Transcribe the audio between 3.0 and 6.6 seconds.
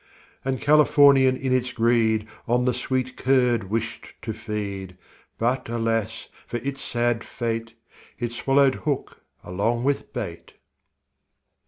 curd wished to feed; But, alas, for